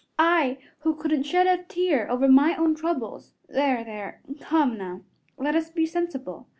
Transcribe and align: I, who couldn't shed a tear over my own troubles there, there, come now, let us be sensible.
I, 0.17 0.57
who 0.79 0.95
couldn't 0.95 1.27
shed 1.27 1.45
a 1.45 1.61
tear 1.61 2.09
over 2.09 2.27
my 2.27 2.55
own 2.55 2.73
troubles 2.73 3.33
there, 3.47 3.83
there, 3.83 4.23
come 4.39 4.75
now, 4.75 5.01
let 5.37 5.53
us 5.53 5.69
be 5.69 5.85
sensible. 5.85 6.47